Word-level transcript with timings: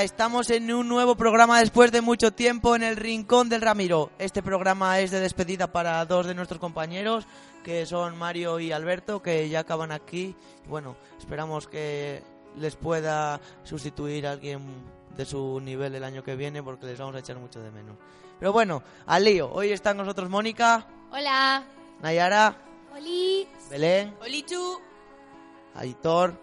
Hola, 0.00 0.06
estamos 0.06 0.48
en 0.48 0.72
un 0.72 0.88
nuevo 0.88 1.14
programa 1.14 1.60
después 1.60 1.92
de 1.92 2.00
mucho 2.00 2.30
tiempo 2.30 2.74
en 2.74 2.82
el 2.82 2.96
Rincón 2.96 3.50
del 3.50 3.60
Ramiro. 3.60 4.10
Este 4.18 4.42
programa 4.42 4.98
es 4.98 5.10
de 5.10 5.20
despedida 5.20 5.66
para 5.66 6.02
dos 6.06 6.26
de 6.26 6.34
nuestros 6.34 6.58
compañeros, 6.58 7.26
que 7.62 7.84
son 7.84 8.16
Mario 8.16 8.58
y 8.60 8.72
Alberto, 8.72 9.20
que 9.20 9.46
ya 9.50 9.60
acaban 9.60 9.92
aquí. 9.92 10.34
Bueno, 10.66 10.96
esperamos 11.18 11.68
que 11.68 12.22
les 12.56 12.76
pueda 12.76 13.42
sustituir 13.62 14.26
a 14.26 14.32
alguien 14.32 14.62
de 15.14 15.26
su 15.26 15.60
nivel 15.60 15.94
el 15.94 16.04
año 16.04 16.24
que 16.24 16.34
viene, 16.34 16.62
porque 16.62 16.86
les 16.86 16.98
vamos 16.98 17.14
a 17.16 17.18
echar 17.18 17.36
mucho 17.36 17.60
de 17.60 17.70
menos. 17.70 17.98
Pero 18.38 18.54
bueno, 18.54 18.82
al 19.04 19.22
lío. 19.22 19.52
Hoy 19.52 19.70
está 19.70 19.90
con 19.90 19.98
nosotros 19.98 20.30
Mónica, 20.30 20.86
Hola. 21.12 21.62
Nayara, 22.00 22.56
Oli. 22.96 23.46
Belén, 23.68 24.14
Olichu. 24.22 24.80
Aitor, 25.74 26.40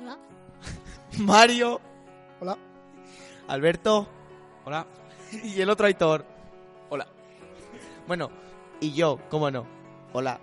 Hola. 0.00 0.18
Mario, 1.18 1.80
Hola. 2.40 2.58
Alberto 3.48 4.08
Hola. 4.64 4.86
y 5.44 5.60
el 5.60 5.68
otro 5.68 5.86
Aitor. 5.86 6.24
Hola. 6.88 7.06
Bueno, 8.06 8.30
y 8.80 8.92
yo, 8.92 9.18
cómo 9.30 9.50
no. 9.50 9.66
Hola. 10.12 10.40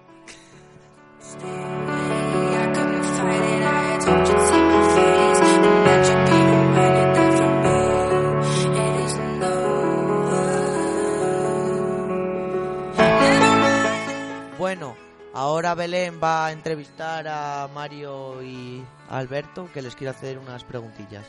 Bueno, 14.57 14.95
ahora 15.33 15.73
Belén 15.73 16.19
va 16.21 16.45
a 16.45 16.51
entrevistar 16.51 17.27
a 17.27 17.67
Mario 17.73 18.43
y 18.43 18.83
a 19.09 19.17
Alberto, 19.17 19.67
que 19.73 19.81
les 19.81 19.95
quiero 19.95 20.11
hacer 20.11 20.37
unas 20.37 20.63
preguntillas. 20.63 21.25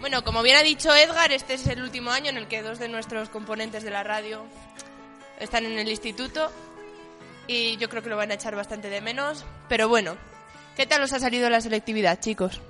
Bueno, 0.00 0.22
como 0.24 0.42
bien 0.42 0.56
ha 0.56 0.62
dicho 0.62 0.94
Edgar, 0.94 1.32
este 1.32 1.54
es 1.54 1.66
el 1.66 1.82
último 1.82 2.10
año 2.10 2.30
en 2.30 2.36
el 2.36 2.48
que 2.48 2.62
dos 2.62 2.78
de 2.78 2.88
nuestros 2.88 3.28
componentes 3.28 3.82
de 3.82 3.90
la 3.90 4.02
radio 4.02 4.44
están 5.40 5.64
en 5.64 5.78
el 5.78 5.88
instituto 5.88 6.50
y 7.46 7.76
yo 7.76 7.88
creo 7.88 8.02
que 8.02 8.08
lo 8.08 8.16
van 8.16 8.30
a 8.30 8.34
echar 8.34 8.54
bastante 8.54 8.90
de 8.90 9.00
menos. 9.00 9.44
Pero 9.68 9.88
bueno, 9.88 10.16
¿qué 10.76 10.86
tal 10.86 11.02
os 11.02 11.12
ha 11.12 11.20
salido 11.20 11.48
la 11.50 11.60
selectividad, 11.60 12.20
chicos? 12.20 12.60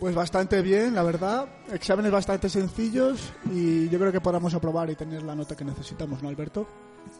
Pues 0.00 0.14
bastante 0.14 0.62
bien, 0.62 0.94
la 0.94 1.02
verdad. 1.02 1.46
Exámenes 1.72 2.10
bastante 2.10 2.48
sencillos 2.48 3.32
y 3.50 3.88
yo 3.88 3.98
creo 3.98 4.12
que 4.12 4.20
podamos 4.20 4.54
aprobar 4.54 4.90
y 4.90 4.94
tener 4.94 5.22
la 5.22 5.34
nota 5.34 5.56
que 5.56 5.64
necesitamos, 5.64 6.22
¿no, 6.22 6.28
Alberto? 6.28 6.66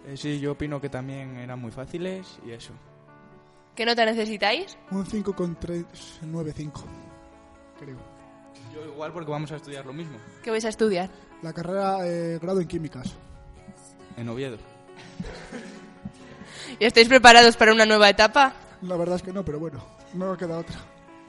Eh, 0.07 0.17
sí, 0.17 0.41
yo 0.41 0.53
opino 0.53 0.81
que 0.81 0.89
también 0.89 1.37
eran 1.37 1.61
muy 1.61 1.71
fáciles 1.71 2.39
y 2.47 2.53
eso. 2.53 2.73
¿Qué 3.75 3.85
nota 3.85 4.05
necesitáis? 4.05 4.79
Un 4.91 5.05
5,395, 5.05 6.85
creo. 7.79 8.14
Yo 8.75 8.85
igual 8.85 9.13
porque 9.13 9.31
vamos 9.31 9.53
a 9.53 9.57
estudiar 9.57 9.87
lo 9.87 9.93
mismo, 9.93 10.19
¿Qué 10.43 10.51
vais 10.51 10.65
a 10.65 10.69
estudiar? 10.69 11.11
La 11.43 11.53
carrera 11.53 11.99
eh, 12.07 12.39
grado 12.43 12.61
en 12.61 12.69
químicas. 12.69 13.15
en 14.17 14.29
Oviedo. 14.29 14.59
¿Y 16.81 16.85
estáis 16.85 17.09
preparados 17.09 17.57
para 17.57 17.73
una 17.73 17.87
nueva 17.87 18.09
etapa? 18.09 18.53
La 18.83 18.97
verdad 18.97 19.17
es 19.17 19.23
que 19.23 19.33
no, 19.33 19.45
pero 19.45 19.61
bueno, 19.61 19.85
no 20.15 20.27
nos 20.27 20.39
queda 20.39 20.59
otra. 20.59 20.77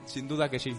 Sin 0.06 0.28
duda 0.28 0.50
que 0.50 0.60
sí. 0.60 0.76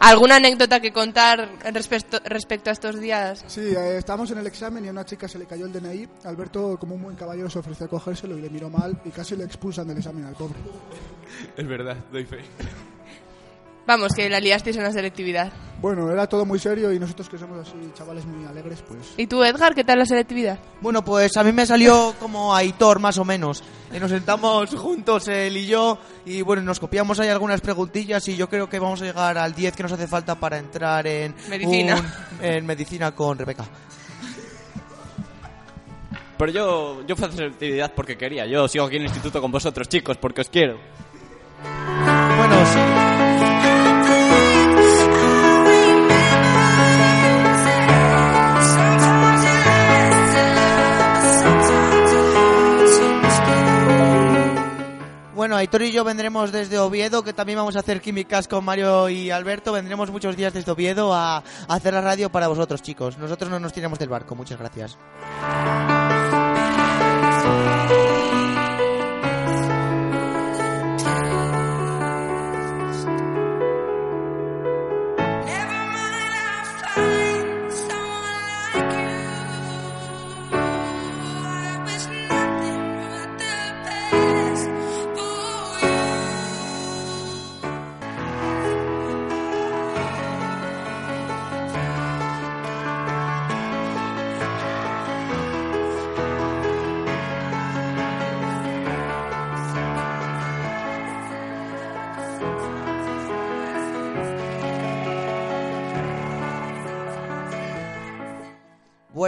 ¿Alguna 0.00 0.36
anécdota 0.36 0.80
que 0.80 0.92
contar 0.92 1.50
respecto, 1.74 2.18
respecto 2.24 2.70
a 2.70 2.72
estos 2.72 2.98
días? 2.98 3.44
Sí, 3.46 3.60
eh, 3.60 3.98
estábamos 3.98 4.30
en 4.30 4.38
el 4.38 4.46
examen 4.46 4.84
y 4.84 4.88
a 4.88 4.92
una 4.92 5.04
chica 5.04 5.28
se 5.28 5.38
le 5.38 5.46
cayó 5.46 5.66
el 5.66 5.72
DNI. 5.72 6.08
Alberto, 6.24 6.78
como 6.78 6.94
un 6.94 7.02
buen 7.02 7.16
caballero, 7.16 7.50
se 7.50 7.58
ofreció 7.58 7.86
a 7.86 7.88
cogérselo 7.88 8.38
y 8.38 8.40
le 8.40 8.50
miró 8.50 8.70
mal 8.70 9.00
y 9.04 9.10
casi 9.10 9.36
le 9.36 9.44
expulsan 9.44 9.88
del 9.88 9.98
examen 9.98 10.24
al 10.24 10.34
pobre. 10.34 10.58
Es 11.56 11.66
verdad, 11.66 11.96
doy 12.10 12.24
fe. 12.24 12.38
Vamos, 13.90 14.12
que 14.14 14.30
la 14.30 14.38
liasteis 14.38 14.76
en 14.76 14.84
la 14.84 14.92
selectividad. 14.92 15.52
Bueno, 15.80 16.08
era 16.12 16.28
todo 16.28 16.46
muy 16.46 16.60
serio 16.60 16.92
y 16.92 17.00
nosotros 17.00 17.28
que 17.28 17.36
somos 17.36 17.58
así 17.66 17.72
chavales 17.92 18.24
muy 18.24 18.46
alegres, 18.46 18.84
pues... 18.86 19.14
¿Y 19.16 19.26
tú, 19.26 19.42
Edgar, 19.42 19.74
qué 19.74 19.82
tal 19.82 19.98
la 19.98 20.06
selectividad? 20.06 20.60
Bueno, 20.80 21.02
pues 21.04 21.36
a 21.36 21.42
mí 21.42 21.50
me 21.50 21.66
salió 21.66 22.14
como 22.20 22.54
Aitor, 22.54 23.00
más 23.00 23.18
o 23.18 23.24
menos. 23.24 23.64
Y 23.92 23.98
nos 23.98 24.12
sentamos 24.12 24.72
juntos, 24.76 25.26
él 25.26 25.56
y 25.56 25.66
yo, 25.66 25.98
y 26.24 26.42
bueno, 26.42 26.62
nos 26.62 26.78
copiamos 26.78 27.18
ahí 27.18 27.30
algunas 27.30 27.60
preguntillas 27.62 28.28
y 28.28 28.36
yo 28.36 28.48
creo 28.48 28.68
que 28.68 28.78
vamos 28.78 29.02
a 29.02 29.06
llegar 29.06 29.36
al 29.36 29.54
10 29.56 29.74
que 29.74 29.82
nos 29.82 29.90
hace 29.90 30.06
falta 30.06 30.36
para 30.36 30.58
entrar 30.58 31.04
en... 31.08 31.34
Medicina. 31.48 31.96
un- 31.96 32.44
en 32.44 32.66
medicina 32.66 33.10
con 33.12 33.36
Rebeca. 33.38 33.64
Pero 36.38 36.52
yo, 36.52 37.02
yo 37.08 37.16
fui 37.16 37.24
a 37.24 37.28
hacer 37.28 37.38
selectividad 37.38 37.92
porque 37.94 38.16
quería. 38.16 38.46
Yo 38.46 38.68
sigo 38.68 38.84
aquí 38.84 38.94
en 38.96 39.02
el 39.02 39.08
instituto 39.08 39.40
con 39.40 39.50
vosotros, 39.50 39.88
chicos, 39.88 40.16
porque 40.16 40.42
os 40.42 40.48
quiero. 40.48 40.78
Aitor 55.70 55.82
y 55.82 55.92
yo 55.92 56.02
vendremos 56.02 56.50
desde 56.50 56.80
Oviedo, 56.80 57.22
que 57.22 57.32
también 57.32 57.56
vamos 57.56 57.76
a 57.76 57.78
hacer 57.78 58.00
químicas 58.00 58.48
con 58.48 58.64
Mario 58.64 59.08
y 59.08 59.30
Alberto. 59.30 59.72
Vendremos 59.72 60.10
muchos 60.10 60.36
días 60.36 60.52
desde 60.52 60.72
Oviedo 60.72 61.14
a, 61.14 61.36
a 61.36 61.42
hacer 61.68 61.94
la 61.94 62.00
radio 62.00 62.28
para 62.28 62.48
vosotros, 62.48 62.82
chicos. 62.82 63.16
Nosotros 63.18 63.48
no 63.50 63.60
nos 63.60 63.72
tiramos 63.72 64.00
del 64.00 64.08
barco. 64.08 64.34
Muchas 64.34 64.58
gracias. 64.58 64.98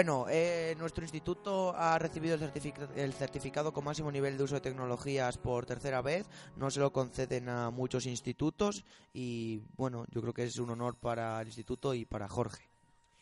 Bueno, 0.02 0.26
eh, 0.28 0.75
nuestro 0.81 1.04
instituto 1.04 1.76
ha 1.76 1.96
recibido 1.96 2.34
el, 2.34 2.40
certific- 2.40 2.90
el 2.96 3.12
certificado 3.12 3.72
con 3.72 3.84
máximo 3.84 4.10
nivel 4.10 4.37
de 4.37 4.43
uso 4.43 4.56
de 4.56 4.60
tecnologías 4.60 5.38
por 5.38 5.64
tercera 5.64 6.02
vez. 6.02 6.26
No 6.56 6.72
se 6.72 6.81
lo 6.81 6.93
conceden 6.93 7.49
a 7.49 7.70
muchos 7.70 8.06
institutos 8.06 8.84
y 9.14 9.60
bueno, 9.76 10.04
yo 10.10 10.20
creo 10.20 10.34
que 10.34 10.43
es 10.43 10.58
un 10.58 10.70
honor 10.70 10.96
para 10.96 11.40
el 11.40 11.46
instituto 11.46 11.94
y 11.94 12.04
para 12.04 12.26
Jorge. 12.26 12.69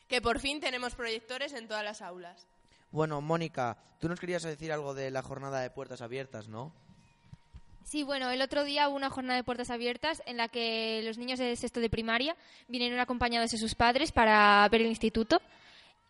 Que 0.09 0.23
por 0.23 0.41
fin 0.41 0.59
tenemos 0.59 0.95
proyectores 0.95 1.53
en 1.53 1.69
todas 1.69 1.85
las 1.85 2.01
aulas. 2.01 2.47
Bueno, 2.91 3.21
Mónica, 3.21 3.77
tú 3.99 4.09
nos 4.09 4.19
querías 4.19 4.43
decir 4.43 4.73
algo 4.73 4.95
de 4.95 5.11
la 5.11 5.21
jornada 5.21 5.61
de 5.61 5.69
puertas 5.69 6.01
abiertas, 6.01 6.49
¿no? 6.49 6.73
Sí, 7.85 8.05
bueno, 8.05 8.31
el 8.31 8.41
otro 8.41 8.65
día 8.65 8.89
hubo 8.89 8.97
una 8.97 9.11
jornada 9.11 9.37
de 9.37 9.45
puertas 9.45 9.69
abiertas 9.69 10.23
en 10.25 10.39
la 10.39 10.49
que 10.49 11.03
los 11.05 11.19
niños 11.19 11.39
de 11.41 11.55
sexto 11.57 11.81
de 11.81 11.91
primaria 11.91 12.37
vinieron 12.69 13.01
acompañados 13.01 13.51
de 13.51 13.59
sus 13.59 13.75
padres 13.75 14.13
para 14.13 14.67
ver 14.71 14.81
el 14.81 14.87
instituto 14.87 15.43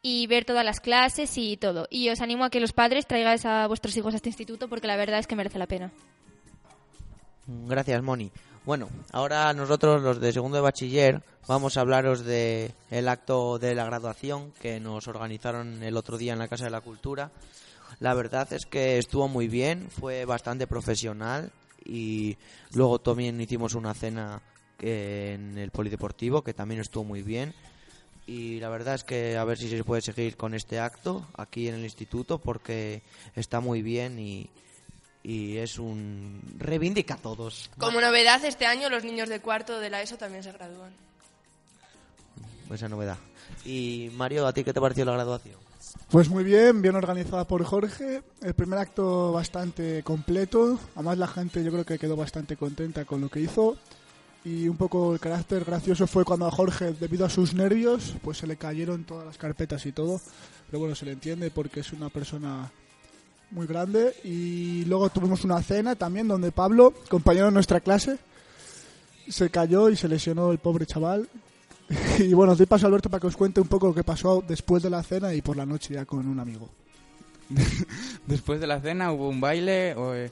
y 0.03 0.27
ver 0.27 0.45
todas 0.45 0.65
las 0.65 0.81
clases 0.81 1.37
y 1.37 1.57
todo. 1.57 1.87
Y 1.91 2.09
os 2.09 2.21
animo 2.21 2.45
a 2.45 2.51
que 2.51 2.61
los 2.61 2.73
padres 2.73 3.07
traigáis 3.07 3.45
a 3.45 3.67
vuestros 3.67 3.97
hijos 3.97 4.15
a 4.15 4.17
este 4.17 4.29
instituto 4.31 4.69
porque 4.69 4.87
la 4.87 4.97
verdad 4.97 5.19
es 5.19 5.27
que 5.27 5.37
merece 5.37 5.59
la 5.59 5.67
pena. 5.67 5.91
Gracias, 7.47 8.03
Moni. 8.03 8.31
Bueno, 8.65 8.89
ahora 9.13 9.53
nosotros, 9.55 10.03
los 10.03 10.21
de 10.21 10.33
segundo 10.33 10.57
de 10.57 10.63
bachiller, 10.63 11.23
vamos 11.49 11.77
a 11.77 11.81
hablaros 11.81 12.25
de 12.25 12.73
el 12.91 13.09
acto 13.09 13.59
de 13.59 13.75
la 13.75 13.85
graduación 13.87 14.53
que 14.61 14.79
nos 14.79 15.09
organizaron 15.09 15.83
el 15.83 15.97
otro 15.97 16.19
día 16.19 16.35
en 16.35 16.39
la 16.39 16.49
Casa 16.49 16.65
de 16.65 16.71
la 16.71 16.83
Cultura. 16.83 17.31
La 17.99 18.15
verdad 18.15 18.53
es 18.53 18.67
que 18.67 18.99
estuvo 18.99 19.29
muy 19.29 19.49
bien, 19.49 19.89
fue 19.91 20.25
bastante 20.25 20.67
profesional 20.67 21.51
y 21.85 22.37
luego 22.73 22.99
también 23.01 23.41
hicimos 23.41 23.75
una 23.75 23.95
cena 23.95 24.41
que- 24.79 25.33
en 25.35 25.59
el 25.59 25.71
polideportivo 25.71 26.43
que 26.43 26.55
también 26.55 26.81
estuvo 26.83 27.05
muy 27.05 27.23
bien. 27.23 27.55
Y 28.31 28.61
la 28.61 28.69
verdad 28.69 28.95
es 28.95 29.03
que 29.03 29.37
a 29.37 29.43
ver 29.43 29.59
si 29.59 29.69
se 29.69 29.83
puede 29.83 30.03
seguir 30.03 30.37
con 30.37 30.55
este 30.55 30.79
acto 30.79 31.27
aquí 31.37 31.67
en 31.67 31.75
el 31.75 31.83
instituto 31.83 32.39
porque 32.39 33.03
está 33.35 33.59
muy 33.59 33.83
bien 33.83 34.21
y, 34.21 34.49
y 35.25 35.57
es 35.57 35.81
un 35.81 36.41
reivindica 36.57 37.15
a 37.15 37.17
todos. 37.17 37.73
Como 37.77 38.01
novedad, 38.01 38.45
este 38.45 38.67
año 38.67 38.89
los 38.89 39.03
niños 39.03 39.29
de 39.29 39.41
cuarto 39.41 39.81
de 39.81 39.91
la 39.91 40.01
ESO 40.01 40.17
también 40.17 40.45
se 40.45 40.53
gradúan. 40.53 40.93
esa 42.73 42.89
novedad. 42.89 43.19
Y 43.65 44.13
Mario, 44.15 44.47
¿a 44.47 44.53
ti 44.53 44.63
qué 44.63 44.73
te 44.73 44.81
pareció 44.81 45.05
la 45.05 45.15
graduación? 45.15 45.57
Pues 46.09 46.29
muy 46.29 46.45
bien, 46.45 46.83
bien 46.83 46.95
organizada 46.95 47.49
por 47.49 47.65
Jorge. 47.65 48.23
El 48.43 48.55
primer 48.55 48.79
acto 48.79 49.33
bastante 49.33 50.05
completo. 50.05 50.79
Además 50.95 51.19
la 51.19 51.27
gente 51.27 51.65
yo 51.65 51.73
creo 51.73 51.85
que 51.85 51.99
quedó 51.99 52.15
bastante 52.15 52.57
contenta 52.57 53.05
con 53.05 53.23
lo 53.23 53.29
que 53.29 53.41
hizo. 53.41 53.77
Y 54.45 54.69
un 54.69 54.77
poco 54.77 55.13
el 55.13 55.21
carácter 55.21 55.65
gracioso 55.65 56.07
fue 56.07 56.25
cuando 56.25 56.47
a 56.47 56.51
Jorge, 56.51 56.93
debido 56.93 57.27
a 57.27 57.31
sus 57.31 57.55
nervios, 57.55 58.15
pues 58.23 58.39
se 58.39 58.47
le 58.47 58.57
cayeron 58.57 59.05
todas 59.05 59.27
las 59.27 59.37
carpetas 59.37 59.85
y 59.85 59.93
todo. 59.93 60.21
Pero 60.67 60.81
bueno, 60.81 60.95
se 60.95 61.05
le 61.05 61.13
entiende 61.13 61.51
porque 61.51 61.81
es 61.81 61.93
una 61.93 62.09
persona 62.09 62.71
muy 63.51 63.67
grande. 63.67 64.15
Y 64.25 64.85
luego 64.87 65.11
tuvimos 65.11 65.45
una 65.45 65.63
cena 65.63 65.95
también 65.95 66.27
donde 66.27 66.53
Pablo, 66.53 66.95
compañero 67.09 67.47
de 67.47 67.53
nuestra 67.53 67.81
clase, 67.81 68.19
se 69.29 69.51
cayó 69.51 69.91
y 69.91 69.97
se 69.97 70.09
lesionó 70.09 70.53
el 70.53 70.59
pobre 70.59 70.87
chaval. 70.87 71.29
Y 72.21 72.33
bueno, 72.35 72.55
doy 72.55 72.67
paso 72.67 72.87
a 72.87 72.89
Alberto 72.89 73.11
para 73.11 73.21
que 73.21 73.27
os 73.27 73.37
cuente 73.37 73.61
un 73.61 73.67
poco 73.67 73.89
lo 73.89 73.95
que 73.95 74.05
pasó 74.05 74.45
después 74.47 74.81
de 74.83 74.91
la 74.91 75.03
cena 75.03 75.35
y 75.35 75.43
por 75.43 75.57
la 75.57 75.67
noche 75.67 75.95
ya 75.95 76.05
con 76.05 76.27
un 76.29 76.39
amigo. 76.39 76.71
Después 78.29 78.61
de 78.61 78.69
la 78.69 78.81
cena 78.81 79.11
hubo 79.11 79.29
un 79.29 79.41
baile 79.41 79.97
eh, 79.97 80.31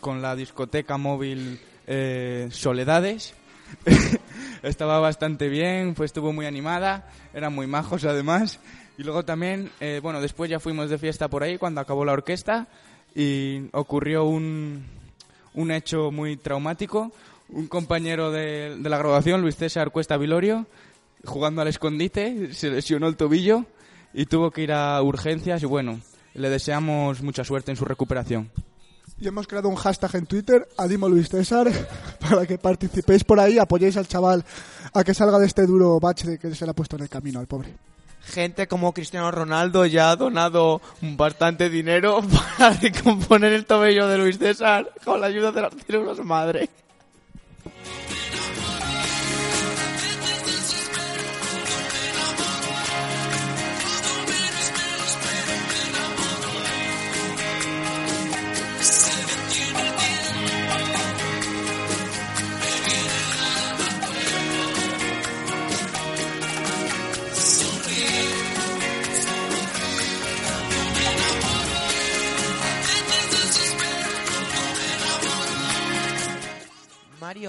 con 0.00 0.20
la 0.20 0.34
discoteca 0.34 0.96
móvil 0.98 1.60
eh, 1.86 2.48
Soledades. 2.50 3.34
Estaba 4.62 4.98
bastante 4.98 5.48
bien, 5.48 5.94
pues 5.94 6.08
estuvo 6.08 6.32
muy 6.32 6.46
animada, 6.46 7.10
eran 7.34 7.54
muy 7.54 7.66
majos 7.66 8.04
además. 8.04 8.58
Y 8.98 9.02
luego 9.02 9.24
también, 9.24 9.70
eh, 9.80 10.00
bueno, 10.02 10.20
después 10.20 10.50
ya 10.50 10.60
fuimos 10.60 10.90
de 10.90 10.98
fiesta 10.98 11.28
por 11.28 11.42
ahí 11.42 11.58
cuando 11.58 11.80
acabó 11.80 12.04
la 12.04 12.12
orquesta 12.12 12.66
y 13.14 13.68
ocurrió 13.72 14.24
un, 14.24 14.84
un 15.54 15.70
hecho 15.70 16.10
muy 16.10 16.36
traumático. 16.36 17.12
Un 17.48 17.68
compañero 17.68 18.32
de, 18.32 18.76
de 18.76 18.88
la 18.88 18.98
graduación, 18.98 19.40
Luis 19.40 19.56
César 19.56 19.92
Cuesta 19.92 20.16
Vilorio, 20.16 20.66
jugando 21.24 21.62
al 21.62 21.68
escondite, 21.68 22.52
se 22.54 22.70
lesionó 22.70 23.06
el 23.06 23.16
tobillo 23.16 23.64
y 24.12 24.26
tuvo 24.26 24.50
que 24.50 24.62
ir 24.62 24.72
a 24.72 25.00
urgencias 25.02 25.62
y 25.62 25.66
bueno, 25.66 26.00
le 26.34 26.50
deseamos 26.50 27.22
mucha 27.22 27.44
suerte 27.44 27.70
en 27.70 27.76
su 27.76 27.84
recuperación. 27.84 28.50
Y 29.18 29.28
hemos 29.28 29.46
creado 29.46 29.68
un 29.68 29.76
hashtag 29.76 30.14
en 30.16 30.26
Twitter, 30.26 30.68
Adimo 30.76 31.08
para 32.20 32.46
que 32.46 32.58
participéis 32.58 33.24
por 33.24 33.40
ahí, 33.40 33.58
apoyéis 33.58 33.96
al 33.96 34.06
chaval 34.06 34.44
a 34.92 35.04
que 35.04 35.14
salga 35.14 35.38
de 35.38 35.46
este 35.46 35.66
duro 35.66 35.98
bache 35.98 36.38
que 36.38 36.54
se 36.54 36.64
le 36.66 36.72
ha 36.72 36.74
puesto 36.74 36.96
en 36.96 37.02
el 37.02 37.08
camino 37.08 37.40
al 37.40 37.46
pobre. 37.46 37.74
Gente 38.24 38.66
como 38.66 38.92
Cristiano 38.92 39.30
Ronaldo 39.30 39.86
ya 39.86 40.10
ha 40.10 40.16
donado 40.16 40.82
bastante 41.00 41.70
dinero 41.70 42.20
para 42.58 42.74
recomponer 42.74 43.52
el 43.52 43.64
tobillo 43.64 44.06
de 44.08 44.18
Luis 44.18 44.38
César 44.38 44.92
con 45.04 45.20
la 45.20 45.28
ayuda 45.28 45.52
de 45.52 45.62
las 45.62 45.72
células 45.86 46.18
madre. 46.24 46.68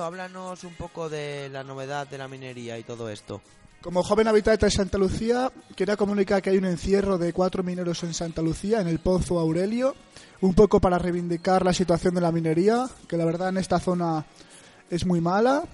Háblanos 0.08 0.64
un 0.64 0.74
poco 0.74 1.10
de 1.10 1.50
la 1.50 1.66
novedad 1.66 2.08
de 2.08 2.18
la 2.18 2.30
minería 2.30 2.80
y 2.80 2.84
todo 2.84 3.10
esto. 3.10 3.42
Como 3.82 4.04
joven 4.04 4.30
habitante 4.30 4.66
de 4.66 4.72
Santa 4.72 4.98
Lucía, 4.98 5.52
quería 5.76 5.98
comunicar 5.98 6.42
que 6.42 6.50
hay 6.50 6.58
un 6.58 6.66
encierro 6.66 7.18
de 7.18 7.34
cuatro 7.34 7.62
mineros 7.62 8.02
en 8.04 8.14
Santa 8.14 8.42
Lucía, 8.42 8.80
en 8.80 8.88
el 8.88 9.00
Pozo 9.00 9.38
Aurelio, 9.38 9.96
un 10.40 10.54
poco 10.54 10.80
para 10.80 10.98
reivindicar 10.98 11.66
la 11.66 11.74
situación 11.74 12.16
de 12.16 12.22
la 12.22 12.32
minería, 12.32 12.88
que 13.08 13.18
la 13.18 13.26
verdad 13.26 13.50
en 13.50 13.58
esta 13.58 13.80
zona 13.80 14.26
es 14.90 15.06
muy 15.06 15.20
mala 15.20 15.66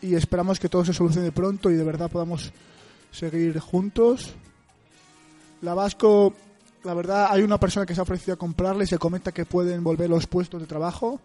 y 0.00 0.14
esperamos 0.14 0.58
que 0.58 0.70
todo 0.70 0.86
se 0.86 0.94
solucione 0.94 1.30
pronto 1.30 1.70
y 1.70 1.74
de 1.74 1.84
verdad 1.84 2.10
podamos 2.10 2.50
seguir 3.10 3.60
juntos. 3.60 4.32
La 5.60 5.74
Vasco, 5.74 6.32
la 6.82 6.94
verdad, 6.94 7.28
hay 7.30 7.42
una 7.42 7.60
persona 7.60 7.84
que 7.84 7.94
se 7.94 8.00
ha 8.00 8.04
ofrecido 8.04 8.34
a 8.34 8.38
comprarle 8.38 8.84
y 8.84 8.88
se 8.88 8.98
comenta 8.98 9.32
que 9.32 9.44
pueden 9.44 9.84
volver 9.84 10.08
los 10.08 10.26
puestos 10.26 10.62
de 10.62 10.66
trabajo. 10.66 11.20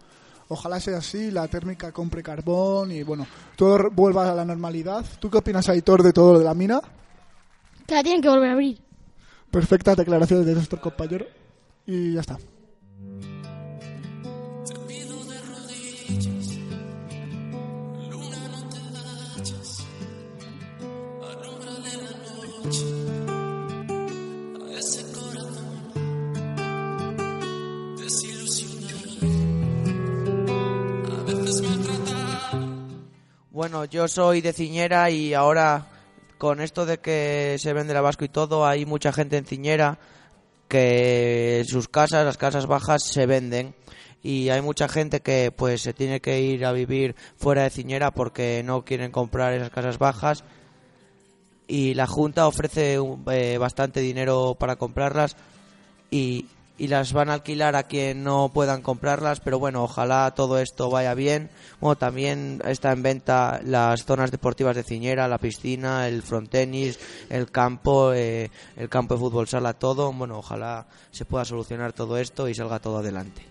Ojalá 0.48 0.80
sea 0.80 0.98
así, 0.98 1.30
la 1.30 1.46
térmica 1.48 1.92
compre 1.92 2.22
carbón 2.22 2.90
y 2.90 3.02
bueno, 3.02 3.26
todo 3.54 3.90
vuelva 3.90 4.30
a 4.30 4.34
la 4.34 4.44
normalidad. 4.44 5.04
¿Tú 5.20 5.30
qué 5.30 5.38
opinas, 5.38 5.68
Aitor, 5.68 6.02
de 6.02 6.12
todo 6.12 6.32
lo 6.32 6.38
de 6.38 6.44
la 6.46 6.54
mina? 6.54 6.80
Que 7.86 7.94
la 7.94 8.02
tienen 8.02 8.22
que 8.22 8.28
volver 8.28 8.50
a 8.50 8.52
abrir. 8.52 8.80
Perfectas 9.50 9.96
declaraciones 9.96 10.46
de 10.46 10.54
nuestro 10.54 10.80
compañero. 10.80 11.26
Y 11.86 12.14
ya 12.14 12.20
está. 12.20 12.38
Bueno, 33.70 33.84
yo 33.84 34.08
soy 34.08 34.40
de 34.40 34.54
Ciñera 34.54 35.10
y 35.10 35.34
ahora 35.34 35.88
con 36.38 36.62
esto 36.62 36.86
de 36.86 37.00
que 37.00 37.56
se 37.58 37.74
vende 37.74 37.92
la 37.92 38.00
Vasco 38.00 38.24
y 38.24 38.30
todo, 38.30 38.66
hay 38.66 38.86
mucha 38.86 39.12
gente 39.12 39.36
en 39.36 39.44
Ciñera 39.44 39.98
que 40.68 41.62
sus 41.68 41.86
casas, 41.86 42.24
las 42.24 42.38
casas 42.38 42.64
bajas, 42.64 43.02
se 43.02 43.26
venden. 43.26 43.74
Y 44.22 44.48
hay 44.48 44.62
mucha 44.62 44.88
gente 44.88 45.20
que 45.20 45.52
pues 45.54 45.82
se 45.82 45.92
tiene 45.92 46.20
que 46.20 46.40
ir 46.40 46.64
a 46.64 46.72
vivir 46.72 47.14
fuera 47.36 47.64
de 47.64 47.68
Ciñera 47.68 48.10
porque 48.10 48.62
no 48.64 48.86
quieren 48.86 49.10
comprar 49.10 49.52
esas 49.52 49.68
casas 49.68 49.98
bajas. 49.98 50.44
Y 51.66 51.92
la 51.92 52.06
Junta 52.06 52.46
ofrece 52.46 52.98
eh, 53.30 53.58
bastante 53.58 54.00
dinero 54.00 54.56
para 54.58 54.76
comprarlas 54.76 55.36
y, 56.10 56.46
y 56.78 56.86
las 56.86 57.12
van 57.12 57.28
a 57.28 57.34
alquilar 57.34 57.74
a 57.74 57.82
quien 57.82 58.22
no 58.22 58.50
puedan 58.54 58.82
comprarlas, 58.82 59.40
pero 59.40 59.58
bueno, 59.58 59.82
ojalá 59.82 60.32
todo 60.34 60.58
esto 60.58 60.88
vaya 60.88 61.12
bien. 61.14 61.50
Bueno, 61.80 61.96
también 61.96 62.62
está 62.64 62.92
en 62.92 63.02
venta 63.02 63.60
las 63.64 64.04
zonas 64.04 64.30
deportivas 64.30 64.76
de 64.76 64.84
Ciñera, 64.84 65.26
la 65.26 65.38
piscina, 65.38 66.06
el 66.06 66.22
frontenis, 66.22 66.98
el 67.28 67.50
campo, 67.50 68.12
eh, 68.12 68.50
el 68.76 68.88
campo 68.88 69.14
de 69.14 69.20
fútbol 69.20 69.48
sala, 69.48 69.74
todo. 69.74 70.12
Bueno, 70.12 70.38
ojalá 70.38 70.86
se 71.10 71.24
pueda 71.24 71.44
solucionar 71.44 71.92
todo 71.92 72.16
esto 72.16 72.48
y 72.48 72.54
salga 72.54 72.78
todo 72.78 72.98
adelante. 72.98 73.42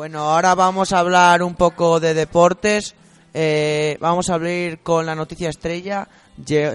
Bueno, 0.00 0.20
ahora 0.20 0.54
vamos 0.54 0.94
a 0.94 1.00
hablar 1.00 1.42
un 1.42 1.54
poco 1.54 2.00
de 2.00 2.14
deportes. 2.14 2.94
Eh, 3.34 3.98
vamos 4.00 4.30
a 4.30 4.34
abrir 4.36 4.78
con 4.78 5.04
la 5.04 5.14
noticia 5.14 5.50
estrella. 5.50 6.08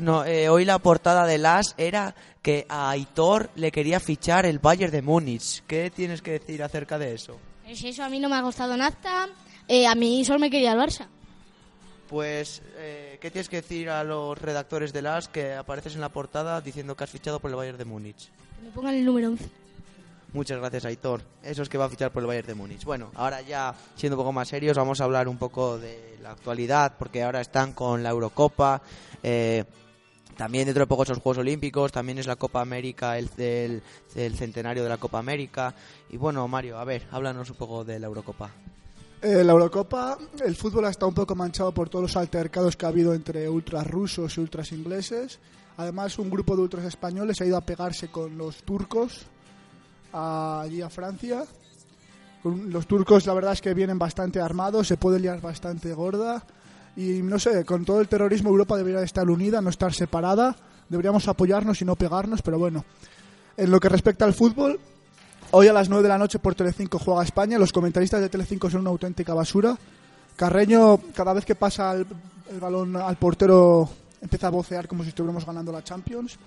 No, 0.04 0.24
eh, 0.24 0.48
hoy 0.48 0.64
la 0.64 0.78
portada 0.78 1.26
de 1.26 1.40
las 1.40 1.74
era 1.80 2.14
que 2.44 2.68
a 2.70 2.92
Aitor 2.92 3.50
le 3.56 3.72
quería 3.72 4.00
fichar 4.00 4.46
el 4.46 4.60
Bayern 4.60 4.92
de 4.92 5.02
Múnich. 5.02 5.64
¿Qué 5.66 5.90
tienes 5.90 6.22
que 6.22 6.34
decir 6.34 6.62
acerca 6.62 7.00
de 7.00 7.16
eso? 7.16 7.40
Pues 7.64 7.84
eso 7.84 8.04
a 8.04 8.10
mí 8.10 8.20
no 8.20 8.30
me 8.30 8.36
ha 8.36 8.44
costado 8.44 8.78
nada. 8.78 9.28
Eh, 9.68 9.88
a 9.88 9.96
mí 9.96 10.24
solo 10.24 10.38
me 10.38 10.52
quería 10.52 10.74
el 10.74 10.78
Barça. 10.78 11.08
Pues, 12.08 12.62
eh, 12.78 13.18
¿qué 13.20 13.32
tienes 13.32 13.50
que 13.50 13.56
decir 13.56 13.90
a 13.90 14.04
los 14.04 14.40
redactores 14.40 14.94
de 14.94 15.02
las 15.02 15.30
que 15.30 15.56
apareces 15.56 15.96
en 15.96 16.02
la 16.02 16.10
portada 16.10 16.62
diciendo 16.62 16.96
que 16.96 17.06
has 17.06 17.10
fichado 17.10 17.40
por 17.40 17.50
el 17.50 17.58
Bayern 17.58 17.80
de 17.80 17.86
Múnich? 17.86 18.30
Me 18.62 18.70
pongan 18.70 18.94
el 18.94 19.04
número 19.04 19.30
11. 19.30 19.65
Muchas 20.36 20.60
gracias, 20.60 20.84
Aitor. 20.86 21.22
Eso 21.42 21.62
es 21.64 21.70
que 21.70 21.78
va 21.78 21.86
a 21.86 21.90
fichar 21.90 22.12
por 22.12 22.22
el 22.22 22.28
Bayern 22.28 22.48
de 22.48 22.56
Múnich. 22.56 22.84
Bueno, 22.84 23.10
ahora 23.16 23.42
ya 23.42 23.74
siendo 23.96 24.18
un 24.18 24.22
poco 24.22 24.34
más 24.34 24.50
serios, 24.50 24.76
vamos 24.76 25.00
a 25.00 25.06
hablar 25.06 25.30
un 25.30 25.38
poco 25.38 25.78
de 25.78 26.18
la 26.22 26.32
actualidad, 26.32 26.96
porque 27.00 27.24
ahora 27.24 27.40
están 27.42 27.72
con 27.72 28.04
la 28.04 28.10
Eurocopa. 28.10 28.82
eh, 29.24 29.64
también 30.36 30.66
dentro 30.66 30.84
de 30.84 30.88
poco 30.88 31.06
son 31.06 31.22
Juegos 31.22 31.38
Olímpicos, 31.38 31.94
también 31.94 32.18
es 32.18 32.28
la 32.28 32.36
Copa 32.36 32.60
América, 32.60 33.18
el, 33.18 33.30
el- 33.38 33.82
el 34.16 34.36
centenario 34.36 34.84
de 34.84 34.90
la 34.90 34.98
Copa 34.98 35.18
América. 35.20 35.74
Y 36.10 36.18
bueno, 36.18 36.46
Mario, 36.50 36.78
a 36.78 36.84
ver, 36.84 37.08
háblanos 37.12 37.50
un 37.52 37.56
poco 37.56 37.86
de 37.86 37.98
la 38.02 38.08
Eurocopa. 38.08 38.52
Eh, 39.22 39.42
la 39.46 39.54
Eurocopa, 39.54 40.18
el 40.46 40.56
fútbol 40.58 40.84
ha 40.86 40.90
estado 40.90 41.08
un 41.08 41.16
poco 41.16 41.34
manchado 41.36 41.72
por 41.74 41.88
todos 41.88 42.04
los 42.04 42.18
altercados 42.18 42.76
que 42.76 42.86
ha 42.86 42.90
habido 42.90 43.14
entre 43.14 43.48
ultras 43.48 43.88
rusos 43.88 44.38
y 44.38 44.42
ultras 44.42 44.74
ingleses. 44.74 45.40
Además, 45.78 46.20
un 46.20 46.30
grupo 46.30 46.58
de 46.58 46.64
ultras 46.64 46.84
españoles 46.84 47.40
ha 47.40 47.46
ido 47.46 47.56
a 47.56 47.62
pegarse 47.62 48.10
con 48.10 48.38
los 48.38 48.58
turcos 48.64 49.28
a- 50.16 50.62
allí 50.62 50.82
a 50.82 50.90
Francia. 50.90 51.44
Los 52.44 52.86
turcos, 52.86 53.26
la 53.26 53.34
verdad 53.34 53.54
es 53.54 53.62
que 53.62 53.74
vienen 53.74 53.98
bastante 53.98 54.40
armados, 54.40 54.88
se 54.88 54.98
puede 54.98 55.20
liar 55.20 55.42
bastante 55.42 55.94
gorda. 55.94 56.44
Y 56.96 57.22
no 57.24 57.40
sé, 57.40 57.66
con 57.66 57.84
todo 57.86 58.00
el 58.02 58.08
terrorismo, 58.08 58.50
Europa 58.50 58.78
debería 58.78 59.02
estar 59.02 59.30
unida, 59.30 59.62
no 59.62 59.70
estar 59.70 59.94
separada. 59.94 60.56
Deberíamos 60.88 61.28
apoyarnos 61.28 61.82
y 61.82 61.86
no 61.86 61.96
pegarnos, 61.96 62.42
pero 62.44 62.60
bueno. 62.60 62.86
En 63.58 63.72
lo 63.72 63.80
que 63.80 63.90
respecta 63.90 64.26
al 64.26 64.34
fútbol, 64.34 64.80
Hoy 65.52 65.68
a 65.68 65.74
las 65.74 65.88
9 65.88 66.04
de 66.04 66.10
la 66.10 66.18
noche 66.18 66.40
por 66.40 66.56
Telecinco 66.56 66.98
juega 67.00 67.24
España. 67.24 67.58
Los 67.60 67.72
comentaristas 67.72 68.20
de 68.20 68.28
Telecinco 68.30 68.70
son 68.70 68.82
una 68.82 68.90
auténtica 68.90 69.34
basura. 69.34 69.78
Carreño, 70.36 70.98
cada 71.14 71.34
vez 71.34 71.46
que 71.46 71.56
pasa 71.56 71.94
el, 71.94 72.06
el 72.52 72.60
balón 72.60 72.96
al 72.98 73.16
portero, 73.16 73.88
empieza 74.20 74.48
a 74.48 74.50
vocear 74.50 74.88
como 74.88 75.04
si 75.04 75.10
estuviéramos 75.10 75.46
ganando 75.46 75.72
la 75.72 75.84
Champions. 75.84 76.38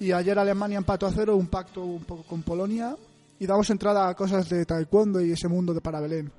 Y 0.00 0.12
ayer 0.12 0.38
Alemania 0.38 0.78
empató 0.78 1.06
a 1.06 1.12
cero, 1.12 1.36
un 1.36 1.48
pacto 1.48 1.82
un 1.82 2.04
poco 2.04 2.22
con 2.24 2.42
Polonia. 2.42 2.96
Y 3.40 3.46
damos 3.46 3.70
entrada 3.70 4.08
a 4.08 4.14
cosas 4.14 4.48
de 4.48 4.64
taekwondo 4.64 5.20
y 5.20 5.32
ese 5.32 5.46
mundo 5.48 5.72
de 5.72 5.80
para 5.80 6.00
Belén. 6.00 6.32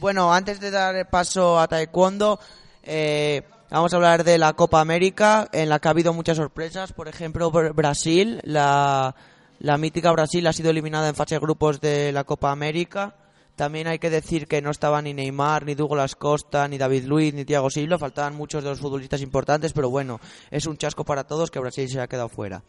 Bueno, 0.00 0.32
antes 0.32 0.58
de 0.60 0.70
dar 0.70 1.10
paso 1.10 1.58
a 1.58 1.66
Taekwondo, 1.68 2.38
eh, 2.82 3.42
vamos 3.68 3.92
a 3.92 3.96
hablar 3.96 4.24
de 4.24 4.38
la 4.38 4.52
Copa 4.52 4.80
América, 4.80 5.48
en 5.52 5.68
la 5.68 5.80
que 5.80 5.88
ha 5.88 5.90
habido 5.90 6.12
muchas 6.14 6.36
sorpresas. 6.36 6.92
Por 6.92 7.08
ejemplo, 7.08 7.50
Br- 7.50 7.74
Brasil, 7.74 8.40
la, 8.44 9.14
la 9.58 9.76
mítica 9.76 10.12
Brasil 10.12 10.46
ha 10.46 10.52
sido 10.52 10.70
eliminada 10.70 11.08
en 11.08 11.14
fase 11.14 11.34
de 11.34 11.40
grupos 11.40 11.80
de 11.80 12.12
la 12.12 12.24
Copa 12.24 12.52
América. 12.52 13.14
También 13.58 13.88
hay 13.88 13.98
que 13.98 14.08
decir 14.08 14.46
que 14.46 14.62
no 14.62 14.70
estaba 14.70 15.02
ni 15.02 15.12
Neymar, 15.12 15.66
ni 15.66 15.74
Douglas 15.74 16.14
Costa, 16.14 16.68
ni 16.68 16.78
David 16.78 17.06
Luiz, 17.06 17.34
ni 17.34 17.44
Thiago 17.44 17.70
Silva. 17.70 17.98
Faltaban 17.98 18.36
muchos 18.36 18.62
de 18.62 18.70
los 18.70 18.78
futbolistas 18.78 19.20
importantes, 19.20 19.72
pero 19.72 19.90
bueno, 19.90 20.20
es 20.52 20.66
un 20.66 20.76
chasco 20.76 21.04
para 21.04 21.24
todos 21.24 21.50
que 21.50 21.58
Brasil 21.58 21.88
se 21.88 22.00
ha 22.00 22.06
quedado 22.06 22.28
fuera. 22.28 22.62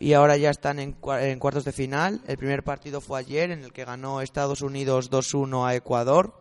Y 0.00 0.14
ahora 0.14 0.36
ya 0.36 0.50
están 0.50 0.80
en, 0.80 0.96
en 1.20 1.38
cuartos 1.38 1.64
de 1.64 1.70
final. 1.70 2.22
El 2.26 2.38
primer 2.38 2.64
partido 2.64 3.00
fue 3.00 3.20
ayer, 3.20 3.52
en 3.52 3.62
el 3.62 3.72
que 3.72 3.84
ganó 3.84 4.20
Estados 4.20 4.62
Unidos 4.62 5.12
2-1 5.12 5.64
a 5.64 5.76
Ecuador. 5.76 6.34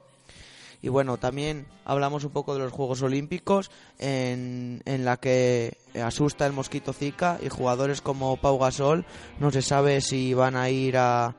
Y 0.82 0.90
bueno, 0.90 1.18
también 1.18 1.68
hablamos 1.86 2.24
un 2.24 2.32
poco 2.32 2.56
de 2.56 2.62
los 2.62 2.72
Juegos 2.72 3.04
Olímpicos, 3.04 3.70
en, 4.00 4.82
en 4.86 5.06
la 5.06 5.18
que 5.18 5.78
asusta 6.04 6.48
el 6.48 6.54
mosquito 6.54 6.92
Zika 6.92 7.38
y 7.40 7.50
jugadores 7.50 8.02
como 8.02 8.38
Pau 8.38 8.58
Gasol 8.58 9.06
no 9.40 9.52
se 9.52 9.62
sabe 9.62 10.02
si 10.02 10.34
van 10.34 10.56
a 10.56 10.72
ir 10.72 10.98
a, 10.98 11.36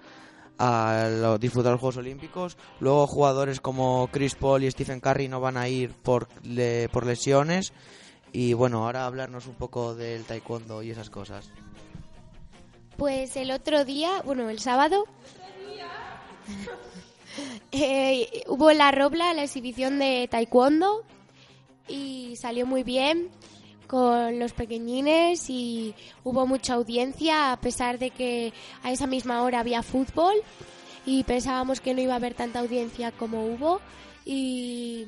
a 0.58 1.36
disfrutar 1.40 1.72
los 1.72 1.80
Juegos 1.80 1.96
Olímpicos. 1.98 2.56
Luego 2.80 3.06
jugadores 3.06 3.60
como 3.60 4.08
Chris 4.12 4.34
Paul 4.34 4.64
y 4.64 4.70
Stephen 4.70 5.00
Curry 5.00 5.28
no 5.28 5.40
van 5.40 5.56
a 5.56 5.68
ir 5.68 5.92
por, 5.92 6.28
le- 6.42 6.88
por 6.90 7.06
lesiones. 7.06 7.72
Y 8.32 8.52
bueno, 8.54 8.84
ahora 8.84 9.06
hablarnos 9.06 9.46
un 9.46 9.54
poco 9.54 9.94
del 9.94 10.24
taekwondo 10.24 10.82
y 10.82 10.90
esas 10.90 11.10
cosas. 11.10 11.50
Pues 12.96 13.36
el 13.36 13.50
otro 13.50 13.84
día, 13.84 14.22
bueno, 14.24 14.48
el 14.48 14.58
sábado, 14.58 15.04
eh, 17.72 18.42
hubo 18.48 18.70
en 18.70 18.78
la 18.78 18.90
Robla 18.92 19.34
la 19.34 19.44
exhibición 19.44 19.98
de 19.98 20.28
taekwondo 20.30 21.02
y 21.88 22.36
salió 22.36 22.66
muy 22.66 22.82
bien 22.82 23.28
con 23.86 24.38
los 24.38 24.52
pequeñines 24.52 25.48
y 25.48 25.94
hubo 26.24 26.46
mucha 26.46 26.74
audiencia 26.74 27.52
a 27.52 27.60
pesar 27.60 27.98
de 27.98 28.10
que 28.10 28.52
a 28.82 28.92
esa 28.92 29.06
misma 29.06 29.42
hora 29.42 29.60
había 29.60 29.82
fútbol 29.82 30.34
y 31.04 31.22
pensábamos 31.24 31.80
que 31.80 31.94
no 31.94 32.00
iba 32.00 32.14
a 32.14 32.16
haber 32.16 32.34
tanta 32.34 32.58
audiencia 32.58 33.12
como 33.12 33.46
hubo 33.46 33.80
y 34.24 35.06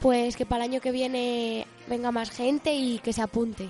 pues 0.00 0.36
que 0.36 0.44
para 0.46 0.64
el 0.64 0.72
año 0.72 0.80
que 0.80 0.92
viene 0.92 1.66
venga 1.88 2.12
más 2.12 2.30
gente 2.30 2.74
y 2.74 2.98
que 2.98 3.12
se 3.12 3.22
apunte. 3.22 3.68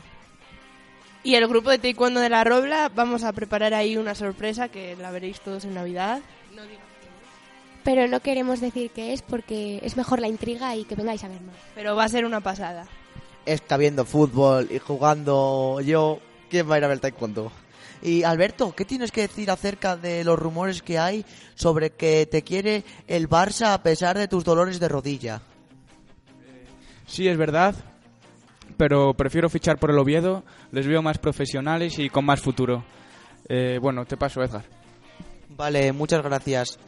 Y 1.23 1.37
el 1.37 1.47
grupo 1.49 1.71
de 1.71 1.79
taekwondo 1.79 2.21
de 2.21 2.29
la 2.29 2.45
Robla, 2.45 2.91
vamos 2.95 3.25
a 3.25 3.33
preparar 3.33 3.73
ahí 3.73 3.97
una 3.97 4.15
sorpresa 4.15 4.69
que 4.69 4.95
la 4.97 5.11
veréis 5.11 5.41
todos 5.41 5.65
en 5.65 5.75
Navidad. 5.75 6.21
Pero 7.83 8.09
no 8.09 8.21
queremos 8.21 8.61
decir 8.61 8.91
qué 8.91 9.13
es 9.13 9.23
porque 9.23 9.81
es 9.83 9.97
mejor 9.97 10.21
la 10.21 10.29
intriga 10.29 10.75
y 10.77 10.85
que 10.85 10.95
vengáis 10.95 11.25
a 11.25 11.29
ver 11.29 11.41
más. 11.41 11.57
Pero 11.75 11.97
va 11.97 12.05
a 12.05 12.09
ser 12.09 12.25
una 12.27 12.41
pasada. 12.41 12.87
Está 13.47 13.77
viendo 13.77 14.05
fútbol 14.05 14.69
y 14.71 14.79
jugando 14.79 15.81
yo. 15.81 16.19
¿Quién 16.49 16.71
va 16.71 16.77
a 16.77 16.79
ir 16.79 16.85
a 16.85 16.89
ver 16.89 17.01
taekwondo? 17.01 17.51
Y 18.03 18.23
Alberto, 18.23 18.75
¿qué 18.75 18.85
tienes 18.85 19.11
que 19.11 19.23
decir 19.23 19.51
acerca 19.51 19.97
de 19.97 20.25
los 20.25 20.39
rumores 20.39 20.83
que 20.83 20.99
hay 20.99 21.25
sobre 21.55 21.91
que 21.91 22.27
te 22.27 22.43
quiere 22.43 22.85
el 23.07 23.29
Barça 23.29 23.73
a 23.73 23.83
pesar 23.83 24.19
de 24.19 24.29
tus 24.29 24.45
dolores 24.45 24.79
de 24.79 24.89
rodilla? 24.89 25.41
Sí, 27.07 27.29
es 27.29 27.39
verdad, 27.39 27.75
pero 28.77 29.15
prefiero 29.15 29.49
fichar 29.49 29.79
por 29.79 29.91
el 29.91 29.99
Oviedo, 29.99 30.45
les 30.71 30.87
veo 30.87 31.03
más 31.03 31.19
profesionales 31.19 31.99
y 31.99 32.11
con 32.11 32.25
más 32.25 32.41
futuro. 32.41 32.85
Eh, 33.49 33.79
bueno, 33.81 34.05
te 34.05 34.17
paso, 34.17 34.43
Edgar. 34.43 34.65
Vale, 35.49 35.93
muchas 35.93 36.23
gracias. 36.23 36.79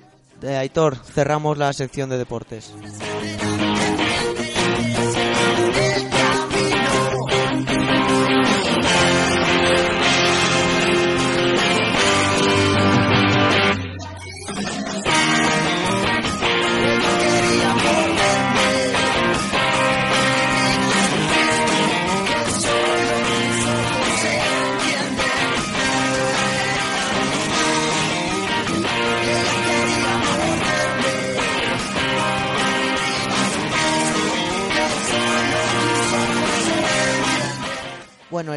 Eh, 0.42 0.56
Aitor, 0.56 0.96
cerramos 0.96 1.56
la 1.56 1.72
sección 1.72 2.10
de 2.10 2.18
deportes. 2.18 2.74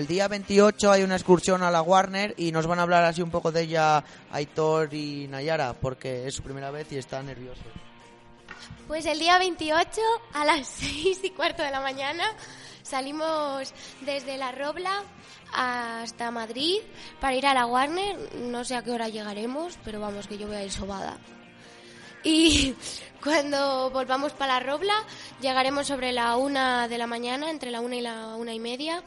Día 0.09 0.27
28 0.27 0.91
hay 0.91 1.03
una 1.03 1.15
excursión 1.15 1.61
a 1.61 1.69
la 1.69 1.83
Warner 1.83 2.33
y 2.35 2.51
nos 2.51 2.65
van 2.65 2.79
a 2.79 2.81
hablar 2.81 3.05
así 3.05 3.21
un 3.21 3.29
poco 3.29 3.51
de 3.51 3.61
ella 3.61 4.03
Aitor 4.31 4.91
y 4.91 5.27
Nayara, 5.27 5.73
porque 5.73 6.27
es 6.27 6.33
su 6.33 6.41
primera 6.41 6.71
vez 6.71 6.91
y 6.91 6.97
está 6.97 7.21
nervioso. 7.21 7.61
Pues 8.87 9.05
el 9.05 9.19
día 9.19 9.37
28 9.37 10.01
a 10.33 10.45
las 10.45 10.67
6 10.79 11.19
y 11.23 11.29
cuarto 11.29 11.61
de 11.61 11.69
la 11.69 11.79
mañana 11.79 12.23
salimos 12.81 13.71
desde 14.01 14.37
La 14.37 14.51
Robla 14.51 15.03
hasta 15.53 16.31
Madrid 16.31 16.79
para 17.21 17.35
ir 17.35 17.45
a 17.45 17.53
la 17.53 17.67
Warner. 17.67 18.17
No 18.37 18.65
sé 18.65 18.75
a 18.75 18.81
qué 18.81 18.89
hora 18.89 19.09
llegaremos, 19.09 19.77
pero 19.85 19.99
vamos 19.99 20.25
que 20.25 20.39
yo 20.39 20.47
voy 20.47 20.55
a 20.55 20.63
ir 20.63 20.71
sobada. 20.71 21.17
Y 22.23 22.73
cuando 23.23 23.91
volvamos 23.91 24.33
para 24.33 24.55
La 24.55 24.59
Robla 24.59 25.03
llegaremos 25.39 25.85
sobre 25.85 26.13
la 26.13 26.35
una 26.35 26.87
de 26.87 26.97
la 26.97 27.05
mañana, 27.05 27.51
entre 27.51 27.69
la 27.69 27.79
una 27.79 27.95
y 27.95 28.01
la 28.01 28.33
una 28.35 28.55
y 28.55 28.59
media. 28.59 29.03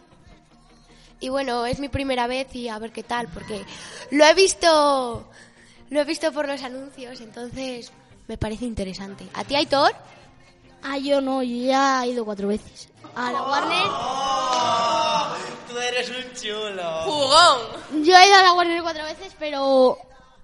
Y 1.22 1.28
bueno, 1.28 1.66
es 1.66 1.78
mi 1.78 1.88
primera 1.88 2.26
vez 2.26 2.52
y 2.56 2.68
a 2.68 2.80
ver 2.80 2.90
qué 2.90 3.04
tal, 3.04 3.28
porque 3.28 3.64
lo 4.10 4.24
he 4.24 4.34
visto, 4.34 5.24
lo 5.88 6.00
he 6.00 6.04
visto 6.04 6.32
por 6.32 6.48
los 6.48 6.60
anuncios, 6.64 7.20
entonces 7.20 7.92
me 8.26 8.36
parece 8.36 8.64
interesante. 8.64 9.28
¿A 9.32 9.44
ti, 9.44 9.54
Aitor? 9.54 9.94
Ah, 10.82 10.98
yo 10.98 11.20
no, 11.20 11.44
yo 11.44 11.68
ya 11.68 12.04
he 12.04 12.08
ido 12.08 12.24
cuatro 12.24 12.48
veces. 12.48 12.88
A 13.14 13.30
la 13.30 13.42
Warner. 13.42 13.86
Tú 15.68 15.78
eres 15.78 16.08
un 16.10 16.32
chulo. 16.34 17.02
¡Jugón! 17.04 18.04
Yo 18.04 18.16
he 18.16 18.26
ido 18.26 18.36
a 18.36 18.42
la 18.42 18.52
Warner 18.54 18.82
cuatro 18.82 19.04
veces, 19.04 19.32
pero 19.38 19.98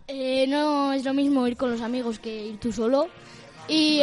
eh, 0.07 0.47
no 0.47 0.93
es 0.93 1.05
lo 1.05 1.13
mismo 1.13 1.45
ir 1.49 1.57
con 1.57 1.73
los 1.73 1.81
amigos 1.81 2.21
que 2.21 2.33
ir 2.33 2.61
tú 2.61 2.73
solo. 2.73 3.09
Y 3.67 4.01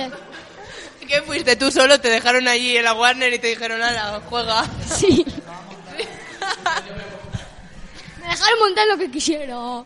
¿Qué 1.07 1.21
fuiste 1.21 1.55
tú 1.55 1.71
solo? 1.71 1.99
Te 1.99 2.09
dejaron 2.09 2.47
allí 2.47 2.77
en 2.77 2.83
la 2.83 2.93
Warner 2.93 3.31
y 3.33 3.39
te 3.39 3.47
dijeron, 3.47 3.81
ala, 3.81 4.21
juega. 4.29 4.65
sí, 4.87 5.25
dejar 8.35 8.53
montar 8.59 8.87
lo 8.87 8.97
que 8.97 9.09
quisiera. 9.09 9.83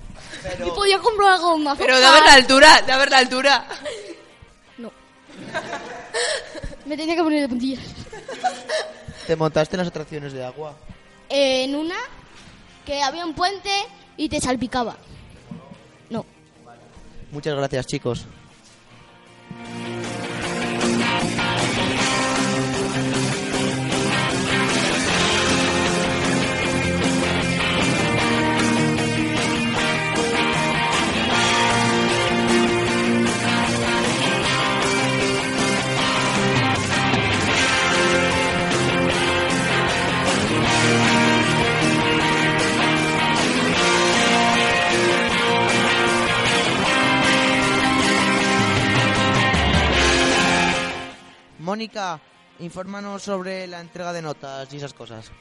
Y 0.66 0.70
podía 0.72 1.00
comprar 1.00 1.34
algo 1.34 1.58
más. 1.58 1.78
Pero 1.78 2.00
de 2.00 2.06
haber 2.06 2.24
la 2.24 2.34
altura, 2.34 2.82
de 2.82 2.92
haber 2.92 3.10
la 3.10 3.18
altura. 3.18 3.66
No. 4.78 4.92
Me 6.86 6.98
tenía 6.98 7.16
que 7.16 7.24
poner 7.24 7.42
de 7.42 7.50
puntillas. 7.50 7.84
¿Te 9.28 9.36
montaste 9.36 9.76
en 9.76 9.80
las 9.80 9.88
atracciones 9.88 10.34
de 10.34 10.44
agua? 10.44 10.76
En 11.30 11.76
una 11.76 11.98
que 12.86 13.02
había 13.02 13.26
un 13.26 13.34
puente 13.34 13.70
y 14.18 14.28
te 14.30 14.40
salpicaba. 14.42 14.98
No. 16.10 16.26
Muchas 17.32 17.56
gracias, 17.56 17.86
chicos. 17.86 18.26
Mónica, 51.84 52.20
infórmanos 52.60 53.22
sobre 53.24 53.66
la 53.66 53.80
entrega 53.80 54.12
de 54.12 54.22
notas 54.22 54.68
y 54.74 54.76
esas 54.76 54.92
cosas. 54.94 55.32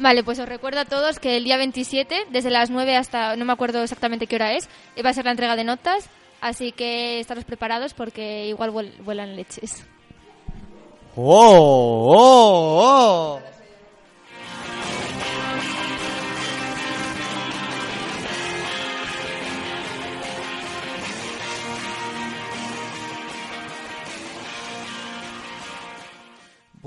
Vale, 0.00 0.24
pues 0.24 0.40
os 0.40 0.48
recuerdo 0.48 0.80
a 0.80 0.84
todos 0.86 1.20
que 1.20 1.36
el 1.36 1.44
día 1.44 1.56
27, 1.56 2.26
desde 2.32 2.50
las 2.50 2.68
9 2.68 2.96
hasta, 2.96 3.36
no 3.36 3.44
me 3.44 3.52
acuerdo 3.52 3.80
exactamente 3.84 4.26
qué 4.26 4.34
hora 4.34 4.54
es, 4.54 4.68
va 5.04 5.10
a 5.10 5.14
ser 5.14 5.24
la 5.24 5.30
entrega 5.30 5.54
de 5.54 5.62
notas, 5.62 6.10
así 6.40 6.72
que 6.72 7.20
estaros 7.20 7.44
preparados 7.44 7.94
porque 7.94 8.48
igual 8.48 8.72
vuel- 8.72 8.98
vuelan 9.04 9.36
leches. 9.36 9.86
¡Oh! 11.14 12.08
¡Oh! 12.12 13.05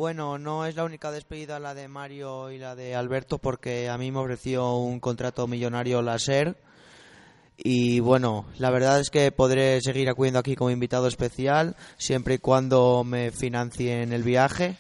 Bueno, 0.10 0.40
no 0.40 0.66
es 0.66 0.76
la 0.76 0.86
única 0.86 1.12
despedida 1.12 1.60
la 1.60 1.76
de 1.76 1.88
Mario 1.88 2.50
y 2.50 2.58
la 2.58 2.74
de 2.76 2.96
Alberto 2.96 3.38
porque 3.38 3.90
a 3.90 3.98
mí 4.00 4.12
me 4.12 4.18
ofreció 4.18 4.78
un 4.78 5.00
contrato 5.00 5.46
millonario 5.46 6.02
la 6.02 6.18
SER 6.18 6.58
y 7.58 8.00
bueno, 8.00 8.48
la 8.58 8.72
verdad 8.72 9.00
es 9.00 9.12
que 9.12 9.32
podré 9.32 9.80
seguir 9.82 10.10
acudiendo 10.10 10.40
aquí 10.40 10.56
como 10.56 10.72
invitado 10.72 11.06
especial 11.08 11.76
siempre 12.00 12.34
y 12.34 12.38
cuando 12.40 13.04
me 13.04 13.30
financien 13.30 14.12
el 14.12 14.24
viaje. 14.24 14.78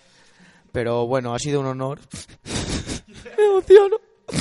Pero 0.71 1.05
bueno, 1.05 1.35
ha 1.35 1.37
sido 1.37 1.59
un 1.59 1.67
honor. 1.67 1.99
me 3.37 3.43
emociono. 3.43 3.97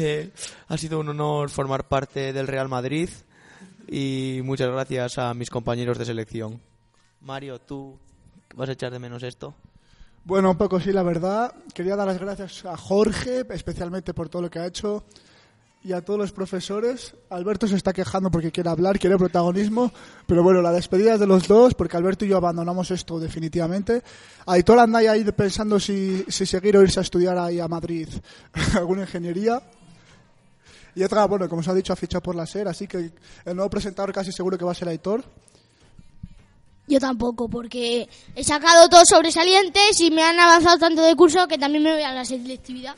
Eh, 0.00 0.30
ha 0.68 0.78
sido 0.78 1.00
un 1.00 1.08
honor 1.08 1.50
formar 1.50 1.88
parte 1.88 2.32
del 2.32 2.46
Real 2.46 2.68
Madrid 2.68 3.10
y 3.88 4.38
muchas 4.44 4.68
gracias 4.68 5.18
a 5.18 5.34
mis 5.34 5.50
compañeros 5.50 5.98
de 5.98 6.04
selección. 6.04 6.62
Mario, 7.22 7.58
¿tú 7.58 7.98
vas 8.54 8.68
a 8.68 8.72
echar 8.74 8.92
de 8.92 9.00
menos 9.00 9.24
esto? 9.24 9.56
Bueno, 10.28 10.50
un 10.50 10.58
poco 10.58 10.78
sí, 10.78 10.92
la 10.92 11.02
verdad. 11.02 11.54
Quería 11.72 11.96
dar 11.96 12.06
las 12.06 12.20
gracias 12.20 12.66
a 12.66 12.76
Jorge, 12.76 13.46
especialmente 13.48 14.12
por 14.12 14.28
todo 14.28 14.42
lo 14.42 14.50
que 14.50 14.58
ha 14.58 14.66
hecho, 14.66 15.04
y 15.82 15.94
a 15.94 16.02
todos 16.02 16.20
los 16.20 16.32
profesores. 16.32 17.14
Alberto 17.30 17.66
se 17.66 17.76
está 17.76 17.94
quejando 17.94 18.30
porque 18.30 18.52
quiere 18.52 18.68
hablar, 18.68 18.98
quiere 18.98 19.16
protagonismo, 19.16 19.90
pero 20.26 20.42
bueno, 20.42 20.60
la 20.60 20.70
despedida 20.70 21.14
es 21.14 21.20
de 21.20 21.26
los 21.26 21.48
dos, 21.48 21.72
porque 21.72 21.96
Alberto 21.96 22.26
y 22.26 22.28
yo 22.28 22.36
abandonamos 22.36 22.90
esto 22.90 23.18
definitivamente. 23.18 24.02
Aitor 24.44 24.78
anda 24.80 24.98
ahí 24.98 25.24
pensando 25.32 25.80
si, 25.80 26.26
si 26.28 26.44
seguir 26.44 26.76
o 26.76 26.82
irse 26.82 27.00
a 27.00 27.04
estudiar 27.04 27.38
ahí 27.38 27.58
a 27.58 27.66
Madrid 27.66 28.10
alguna 28.74 29.04
ingeniería. 29.04 29.62
Y 30.94 31.04
otra, 31.04 31.24
bueno, 31.24 31.48
como 31.48 31.60
os 31.60 31.68
ha 31.68 31.74
dicho, 31.74 31.94
ha 31.94 31.96
fichado 31.96 32.20
por 32.20 32.36
la 32.36 32.44
SER, 32.44 32.68
así 32.68 32.86
que 32.86 33.12
el 33.46 33.56
nuevo 33.56 33.70
presentador 33.70 34.12
casi 34.12 34.30
seguro 34.30 34.58
que 34.58 34.64
va 34.66 34.72
a 34.72 34.74
ser 34.74 34.88
Aitor. 34.88 35.24
Yo 36.88 36.98
tampoco, 36.98 37.48
porque 37.48 38.08
he 38.34 38.42
sacado 38.42 38.88
todos 38.88 39.08
sobresalientes 39.08 40.00
y 40.00 40.10
me 40.10 40.22
han 40.22 40.40
avanzado 40.40 40.78
tanto 40.78 41.02
de 41.02 41.14
curso 41.14 41.46
que 41.46 41.58
también 41.58 41.84
me 41.84 41.92
voy 41.92 42.02
a 42.02 42.14
la 42.14 42.24
selectividad. 42.24 42.96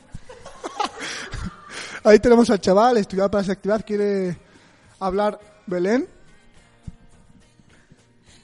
Ahí 2.05 2.17
tenemos 2.19 2.49
al 2.49 2.61
chaval, 2.61 2.97
estudiado 2.97 3.29
para 3.29 3.41
la 3.41 3.45
selectividad, 3.45 3.85
quiere 3.85 4.37
hablar 4.97 5.39
Belén. 5.67 6.07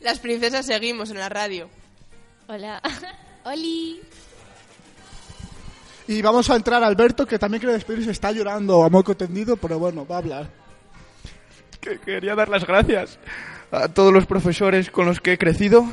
Las 0.01 0.19
princesas 0.19 0.65
seguimos 0.65 1.11
en 1.11 1.19
la 1.19 1.29
radio. 1.29 1.69
Hola. 2.47 2.81
Oli. 3.45 4.01
Y 6.09 6.21
vamos 6.21 6.49
a 6.49 6.57
entrar 6.57 6.83
Alberto, 6.83 7.25
que 7.25 7.39
también 7.39 7.61
quiere 7.61 7.73
despedirse, 7.73 8.11
está 8.11 8.33
llorando 8.33 8.83
a 8.83 8.89
moco 8.89 9.15
tendido, 9.15 9.55
pero 9.55 9.79
bueno, 9.79 10.05
va 10.05 10.15
a 10.15 10.19
hablar. 10.19 10.49
que 11.79 11.99
quería 11.99 12.35
dar 12.35 12.49
las 12.49 12.65
gracias 12.67 13.17
a 13.71 13.89
todos 13.89 14.13
los 14.13 14.25
profesores 14.25 14.89
con 14.89 15.05
los 15.05 15.19
que 15.19 15.33
he 15.33 15.37
crecido, 15.37 15.85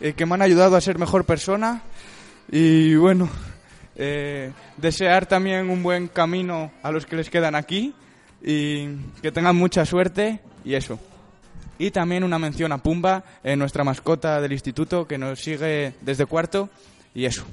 eh, 0.00 0.14
que 0.14 0.26
me 0.26 0.34
han 0.34 0.42
ayudado 0.42 0.76
a 0.76 0.80
ser 0.80 0.98
mejor 0.98 1.24
persona 1.24 1.82
y 2.50 2.94
bueno, 2.96 3.28
eh, 3.96 4.52
desear 4.76 5.26
también 5.26 5.70
un 5.70 5.82
buen 5.82 6.08
camino 6.08 6.72
a 6.82 6.90
los 6.90 7.06
que 7.06 7.16
les 7.16 7.30
quedan 7.30 7.54
aquí 7.54 7.94
y 8.42 8.88
que 9.22 9.32
tengan 9.32 9.56
mucha 9.56 9.84
suerte 9.84 10.40
y 10.64 10.74
eso. 10.74 10.98
Y 11.78 11.90
también 11.90 12.24
una 12.24 12.38
mención 12.38 12.72
a 12.72 12.78
Pumba, 12.78 13.22
eh, 13.44 13.54
nuestra 13.54 13.84
mascota 13.84 14.40
del 14.40 14.52
instituto, 14.52 15.06
que 15.06 15.18
nos 15.18 15.40
sigue 15.40 15.94
desde 16.00 16.26
cuarto 16.26 16.68
y 17.14 17.24
eso. 17.24 17.44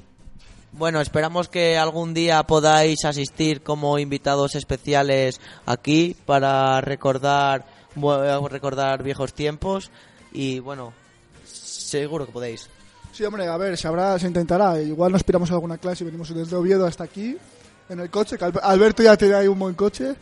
Bueno, 0.72 1.00
esperamos 1.00 1.48
que 1.48 1.78
algún 1.78 2.12
día 2.12 2.42
podáis 2.42 3.04
asistir 3.04 3.62
como 3.62 3.98
invitados 3.98 4.56
especiales 4.56 5.40
aquí 5.64 6.16
para 6.26 6.80
recordar 6.80 7.64
bu- 7.96 8.48
recordar 8.48 9.02
viejos 9.02 9.32
tiempos 9.34 9.90
y 10.32 10.58
bueno, 10.60 10.92
seguro 11.44 12.26
que 12.26 12.32
podéis. 12.32 12.68
Sí, 13.12 13.24
hombre, 13.24 13.46
a 13.48 13.56
ver, 13.56 13.76
se, 13.78 13.88
habrá, 13.88 14.18
se 14.18 14.26
intentará. 14.26 14.80
Igual 14.80 15.10
nos 15.12 15.22
piramos 15.24 15.50
a 15.50 15.54
alguna 15.54 15.78
clase 15.78 16.04
y 16.04 16.06
venimos 16.06 16.34
desde 16.34 16.54
Oviedo 16.54 16.86
hasta 16.86 17.04
aquí, 17.04 17.36
en 17.88 18.00
el 18.00 18.10
coche, 18.10 18.36
que 18.36 18.44
Albe- 18.44 18.60
Alberto 18.62 19.02
ya 19.02 19.16
tiene 19.16 19.34
ahí 19.34 19.48
un 19.48 19.58
buen 19.58 19.74
coche. 19.74 20.14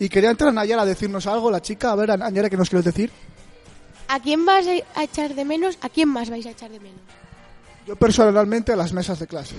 Y 0.00 0.08
quería 0.08 0.30
entrar 0.30 0.52
Nayara 0.52 0.82
a 0.82 0.86
decirnos 0.86 1.26
algo, 1.28 1.50
la 1.50 1.62
chica. 1.62 1.92
A 1.92 1.94
ver, 1.94 2.18
Nayara, 2.18 2.50
¿qué 2.50 2.56
nos 2.56 2.68
quieres 2.68 2.84
decir? 2.84 3.12
¿A 4.08 4.18
quién 4.20 4.44
vas 4.44 4.66
a 4.96 5.02
echar 5.04 5.34
de 5.34 5.44
menos? 5.44 5.78
¿A 5.80 5.88
quién 5.88 6.08
más 6.08 6.28
vais 6.28 6.44
a 6.46 6.50
echar 6.50 6.70
de 6.70 6.80
menos? 6.80 7.00
Yo 7.86 7.94
personalmente 7.96 8.72
a 8.72 8.76
las 8.76 8.92
mesas 8.92 9.18
de 9.20 9.26
clase. 9.28 9.54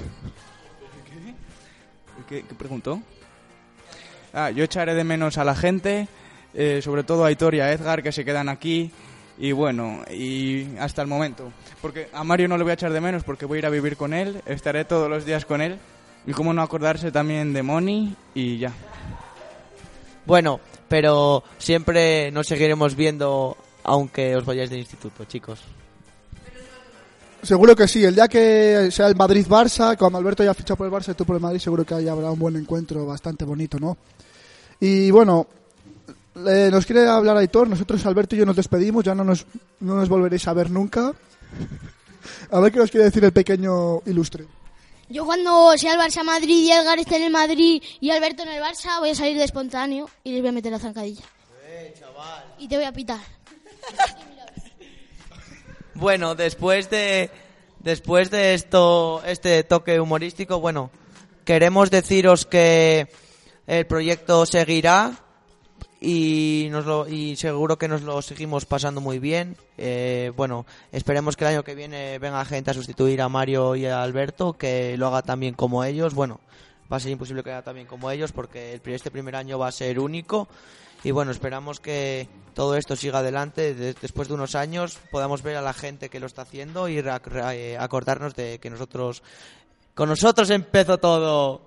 ¿Qué, 2.27 2.43
qué 2.43 2.55
preguntó? 2.55 3.01
Ah, 4.33 4.49
yo 4.51 4.63
echaré 4.63 4.95
de 4.95 5.03
menos 5.03 5.37
a 5.37 5.43
la 5.43 5.55
gente, 5.55 6.07
eh, 6.55 6.81
sobre 6.81 7.03
todo 7.03 7.23
a 7.23 7.27
Aitor 7.27 7.53
y 7.55 7.59
a 7.59 7.71
Edgar, 7.71 8.01
que 8.01 8.11
se 8.11 8.25
quedan 8.25 8.49
aquí. 8.49 8.91
Y 9.37 9.51
bueno, 9.51 10.01
y 10.09 10.77
hasta 10.79 11.01
el 11.01 11.07
momento. 11.07 11.51
Porque 11.81 12.07
a 12.13 12.23
Mario 12.23 12.47
no 12.47 12.57
le 12.57 12.63
voy 12.63 12.71
a 12.71 12.75
echar 12.75 12.93
de 12.93 13.01
menos 13.01 13.23
porque 13.23 13.45
voy 13.45 13.57
a 13.57 13.59
ir 13.59 13.65
a 13.65 13.69
vivir 13.69 13.97
con 13.97 14.13
él, 14.13 14.41
estaré 14.45 14.85
todos 14.85 15.09
los 15.09 15.25
días 15.25 15.45
con 15.45 15.61
él. 15.61 15.77
Y 16.25 16.31
cómo 16.31 16.53
no 16.53 16.61
acordarse 16.61 17.11
también 17.11 17.53
de 17.53 17.61
Moni 17.61 18.15
y 18.33 18.57
ya. 18.57 18.71
Bueno, 20.25 20.59
pero 20.87 21.43
siempre 21.59 22.31
nos 22.31 22.47
seguiremos 22.47 22.95
viendo 22.95 23.57
aunque 23.83 24.35
os 24.35 24.45
vayáis 24.45 24.69
del 24.69 24.79
instituto, 24.79 25.25
chicos. 25.25 25.61
Seguro 27.43 27.75
que 27.75 27.87
sí, 27.87 28.03
el 28.03 28.15
día 28.15 28.27
que 28.27 28.89
sea 28.89 29.05
el 29.07 29.15
Madrid-Barça, 29.15 29.95
cuando 29.97 30.17
Alberto 30.17 30.43
ya 30.43 30.55
ficha 30.55 30.75
por 30.75 30.87
el 30.87 30.91
Barça 30.91 31.11
y 31.11 31.13
tú 31.13 31.25
por 31.25 31.35
el 31.35 31.41
Madrid, 31.41 31.59
seguro 31.59 31.85
que 31.85 31.93
ahí 31.93 32.07
habrá 32.07 32.31
un 32.31 32.39
buen 32.39 32.55
encuentro 32.55 33.05
bastante 33.05 33.45
bonito, 33.45 33.77
¿no? 33.77 33.97
Y 34.79 35.11
bueno, 35.11 35.45
eh, 36.36 36.69
nos 36.71 36.86
quiere 36.86 37.08
hablar 37.08 37.38
Aitor, 37.38 37.67
nosotros 37.67 38.06
Alberto 38.06 38.36
y 38.36 38.39
yo 38.39 38.45
nos 38.45 38.56
despedimos, 38.56 39.04
ya 39.04 39.15
no 39.15 39.24
nos, 39.24 39.45
no 39.80 39.95
nos 39.95 40.10
volveréis 40.10 40.48
a 40.48 40.54
ver 40.54 40.69
nunca. 40.69 41.13
A 42.52 42.60
ver 42.60 42.71
qué 42.71 42.80
nos 42.80 42.91
quiere 42.91 43.06
decir 43.06 43.24
el 43.24 43.32
pequeño 43.32 44.02
ilustre. 44.06 44.45
Yo 45.08 45.26
cuando 45.26 45.78
sea 45.78 45.93
el 45.93 46.00
Barça 46.00 46.24
Madrid 46.24 46.63
y 46.63 46.71
Edgar 46.71 46.98
esté 47.00 47.17
en 47.17 47.24
el 47.24 47.32
Madrid 47.32 47.82
y 48.02 48.10
Alberto 48.10 48.43
en 48.43 48.50
el 48.50 48.62
Barça, 48.62 49.00
voy 49.00 49.12
a 49.12 49.15
salir 49.15 49.38
de 49.38 49.43
espontáneo 49.43 50.10
y 50.24 50.32
les 50.32 50.41
voy 50.41 50.50
a 50.50 50.54
meter 50.54 50.71
la 50.71 50.80
zancadilla. 50.80 51.24
Y 52.58 52.67
te 52.67 52.76
voy 52.76 52.86
a 52.86 52.91
pitar. 52.91 53.19
Bueno, 55.98 56.36
después 56.36 56.89
de 56.89 57.32
después 57.80 58.30
de 58.30 58.54
esto 58.54 59.24
este 59.26 59.63
toque 59.63 60.02
humorístico, 60.02 60.60
bueno, 60.60 60.91
queremos 61.45 61.89
deciros 61.89 62.45
que 62.45 63.08
el 63.65 63.88
proyecto 63.88 64.45
seguirá 64.45 65.24
y 66.05 66.69
nos 66.69 66.85
lo, 66.85 67.07
y 67.07 67.35
seguro 67.35 67.77
que 67.77 67.87
nos 67.87 68.03
lo 68.03 68.21
seguimos 68.21 68.65
pasando 68.65 69.01
muy 69.01 69.17
bien. 69.19 69.57
Eh, 69.77 70.31
bueno, 70.37 70.65
esperemos 70.91 71.35
que 71.35 71.45
el 71.45 71.51
año 71.51 71.63
que 71.63 71.73
viene 71.73 72.19
venga 72.19 72.45
gente 72.45 72.71
a 72.71 72.73
sustituir 72.75 73.21
a 73.21 73.29
Mario 73.29 73.75
y 73.75 73.85
a 73.87 74.03
Alberto, 74.03 74.53
que 74.53 74.97
lo 74.97 75.07
haga 75.07 75.23
también 75.23 75.55
como 75.55 75.83
ellos. 75.83 76.13
Bueno, 76.13 76.39
va 76.91 76.97
a 76.97 76.99
ser 76.99 77.11
imposible 77.11 77.43
que 77.43 77.49
haya 77.51 77.63
también 77.63 77.87
como 77.87 78.11
ellos 78.11 78.31
porque 78.31 78.79
este 78.85 79.09
primer 79.09 79.35
año 79.35 79.57
va 79.57 79.67
a 79.67 79.71
ser 79.71 79.99
único 79.99 80.47
y 81.03 81.09
bueno, 81.11 81.31
esperamos 81.31 81.79
que 81.79 82.27
todo 82.53 82.75
esto 82.75 82.95
siga 82.95 83.19
adelante. 83.19 83.73
De- 83.73 83.93
después 83.95 84.27
de 84.27 84.35
unos 84.35 84.53
años 84.55 84.99
podamos 85.11 85.41
ver 85.41 85.55
a 85.57 85.61
la 85.61 85.73
gente 85.73 86.09
que 86.09 86.19
lo 86.19 86.27
está 86.27 86.43
haciendo 86.43 86.87
y 86.87 86.99
acordarnos 87.79 88.35
de 88.35 88.59
que 88.59 88.69
nosotros, 88.69 89.23
con 89.95 90.09
nosotros 90.09 90.49
empezó 90.51 90.97
todo. 90.99 91.61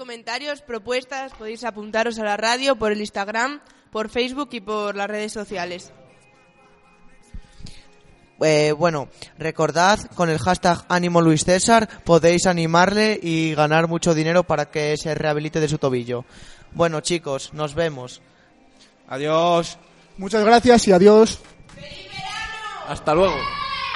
Comentarios, 0.00 0.62
propuestas, 0.62 1.30
podéis 1.34 1.62
apuntaros 1.62 2.18
a 2.18 2.24
la 2.24 2.38
radio 2.38 2.74
por 2.74 2.90
el 2.90 3.00
Instagram, 3.00 3.60
por 3.92 4.08
Facebook 4.08 4.48
y 4.52 4.62
por 4.62 4.96
las 4.96 5.08
redes 5.08 5.30
sociales. 5.30 5.92
Eh, 8.40 8.72
bueno, 8.72 9.10
recordad 9.36 10.00
con 10.14 10.30
el 10.30 10.38
hashtag 10.38 10.86
Ánimo 10.88 11.20
Luis 11.20 11.44
César 11.44 11.86
podéis 12.02 12.46
animarle 12.46 13.20
y 13.22 13.54
ganar 13.54 13.88
mucho 13.88 14.14
dinero 14.14 14.42
para 14.42 14.70
que 14.70 14.96
se 14.96 15.14
rehabilite 15.14 15.60
de 15.60 15.68
su 15.68 15.76
tobillo. 15.76 16.24
Bueno 16.72 17.02
chicos, 17.02 17.52
nos 17.52 17.74
vemos. 17.74 18.22
Adiós. 19.06 19.76
Muchas 20.16 20.42
gracias 20.42 20.88
y 20.88 20.92
adiós. 20.92 21.40
Hasta 22.88 23.14
luego. 23.14 23.36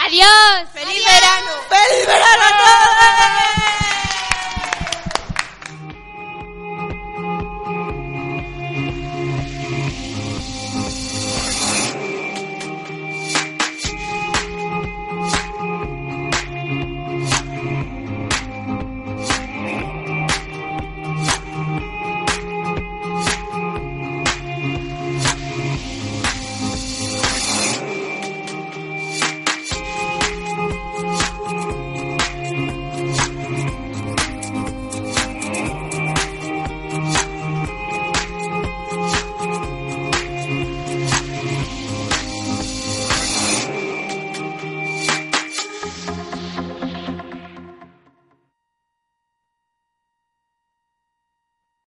¡Adiós! 0.04 0.68
¡Feliz 0.74 1.02
verano! 1.02 1.50
¡Feliz 1.70 2.06
verano 2.06 2.42
a 2.42 2.58
todos! 2.58 3.83